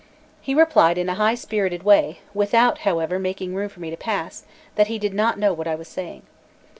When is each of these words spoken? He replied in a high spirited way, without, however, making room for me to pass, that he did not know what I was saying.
He 0.41 0.55
replied 0.55 0.97
in 0.97 1.09
a 1.09 1.13
high 1.13 1.35
spirited 1.35 1.83
way, 1.83 2.21
without, 2.33 2.79
however, 2.79 3.19
making 3.19 3.53
room 3.53 3.69
for 3.69 3.81
me 3.81 3.91
to 3.91 3.95
pass, 3.95 4.45
that 4.73 4.87
he 4.87 4.97
did 4.97 5.13
not 5.13 5.37
know 5.37 5.53
what 5.53 5.67
I 5.67 5.75
was 5.75 5.87
saying. 5.89 6.23